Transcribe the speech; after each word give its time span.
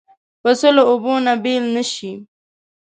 پسه 0.41 0.69
له 0.75 0.83
اوبو 0.89 1.13
نه 1.25 1.33
بېل 1.43 1.63
نه 1.75 1.83
شي. 1.93 2.11